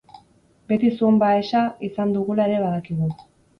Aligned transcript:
Beti 0.73 0.89
zuon 1.01 1.19
baesa 1.25 1.63
izan 1.91 2.17
dugula 2.17 2.51
ere 2.51 2.65
badakigu. 2.67 3.15